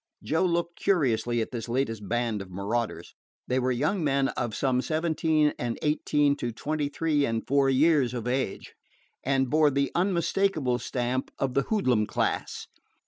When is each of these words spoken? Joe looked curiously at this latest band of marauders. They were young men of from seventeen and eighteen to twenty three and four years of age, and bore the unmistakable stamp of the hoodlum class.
Joe 0.23 0.43
looked 0.45 0.79
curiously 0.79 1.41
at 1.41 1.51
this 1.51 1.69
latest 1.69 2.09
band 2.09 2.41
of 2.41 2.49
marauders. 2.49 3.13
They 3.47 3.59
were 3.59 3.71
young 3.71 4.03
men 4.03 4.29
of 4.29 4.55
from 4.55 4.81
seventeen 4.81 5.53
and 5.59 5.77
eighteen 5.83 6.35
to 6.37 6.51
twenty 6.51 6.89
three 6.89 7.23
and 7.23 7.45
four 7.45 7.69
years 7.69 8.15
of 8.15 8.25
age, 8.25 8.73
and 9.23 9.47
bore 9.47 9.69
the 9.69 9.91
unmistakable 9.93 10.79
stamp 10.79 11.29
of 11.37 11.53
the 11.53 11.61
hoodlum 11.69 12.07
class. 12.07 12.65